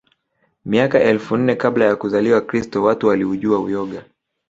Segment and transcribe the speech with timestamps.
[0.65, 4.05] Miaka elfu nne kabla ya kuzaliwa Kristo watu waliujua uyoga